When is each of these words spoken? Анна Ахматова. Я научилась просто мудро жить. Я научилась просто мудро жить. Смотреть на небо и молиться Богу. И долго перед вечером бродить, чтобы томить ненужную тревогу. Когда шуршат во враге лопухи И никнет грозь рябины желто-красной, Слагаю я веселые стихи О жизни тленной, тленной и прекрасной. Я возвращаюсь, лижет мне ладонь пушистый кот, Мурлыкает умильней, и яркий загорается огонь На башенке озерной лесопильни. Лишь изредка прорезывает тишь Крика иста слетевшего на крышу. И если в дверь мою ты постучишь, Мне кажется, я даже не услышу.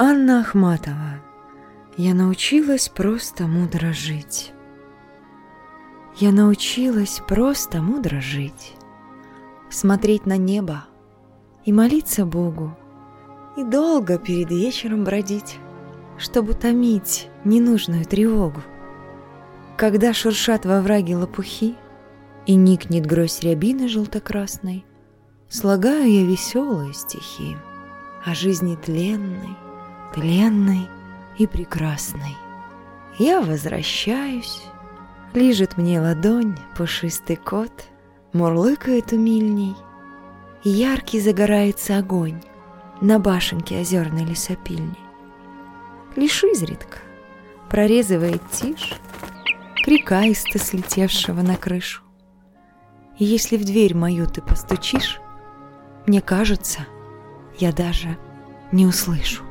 Анна 0.00 0.42
Ахматова. 0.42 1.20
Я 1.96 2.14
научилась 2.14 2.88
просто 2.88 3.48
мудро 3.48 3.92
жить. 3.92 4.52
Я 6.14 6.30
научилась 6.30 7.20
просто 7.26 7.82
мудро 7.82 8.20
жить. 8.20 8.76
Смотреть 9.70 10.24
на 10.24 10.36
небо 10.36 10.84
и 11.64 11.72
молиться 11.72 12.24
Богу. 12.24 12.78
И 13.56 13.64
долго 13.64 14.18
перед 14.18 14.50
вечером 14.50 15.02
бродить, 15.02 15.58
чтобы 16.16 16.54
томить 16.54 17.28
ненужную 17.42 18.04
тревогу. 18.04 18.62
Когда 19.76 20.14
шуршат 20.14 20.64
во 20.64 20.80
враге 20.80 21.16
лопухи 21.16 21.74
И 22.46 22.54
никнет 22.54 23.04
грозь 23.04 23.40
рябины 23.40 23.88
желто-красной, 23.88 24.86
Слагаю 25.48 26.08
я 26.08 26.24
веселые 26.24 26.94
стихи 26.94 27.56
О 28.24 28.32
жизни 28.34 28.76
тленной, 28.76 29.56
тленной 30.14 30.88
и 31.38 31.46
прекрасной. 31.46 32.36
Я 33.18 33.40
возвращаюсь, 33.40 34.62
лижет 35.34 35.76
мне 35.76 36.00
ладонь 36.00 36.56
пушистый 36.76 37.36
кот, 37.36 37.72
Мурлыкает 38.32 39.12
умильней, 39.12 39.74
и 40.62 40.68
яркий 40.68 41.18
загорается 41.18 41.96
огонь 41.96 42.42
На 43.00 43.18
башенке 43.18 43.80
озерной 43.80 44.24
лесопильни. 44.24 44.98
Лишь 46.14 46.44
изредка 46.44 46.98
прорезывает 47.70 48.42
тишь 48.50 48.92
Крика 49.82 50.26
иста 50.26 50.58
слетевшего 50.58 51.40
на 51.40 51.56
крышу. 51.56 52.02
И 53.18 53.24
если 53.24 53.56
в 53.56 53.64
дверь 53.64 53.96
мою 53.96 54.26
ты 54.26 54.42
постучишь, 54.42 55.20
Мне 56.06 56.20
кажется, 56.20 56.86
я 57.58 57.72
даже 57.72 58.18
не 58.72 58.86
услышу. 58.86 59.47